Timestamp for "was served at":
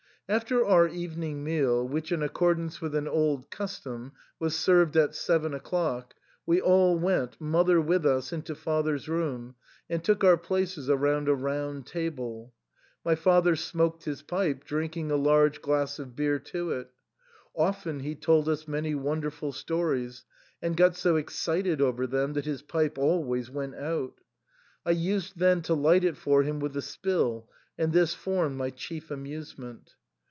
4.39-5.13